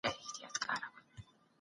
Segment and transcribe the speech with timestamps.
[0.03, 1.21] روح هیڅکله نه مړیږي.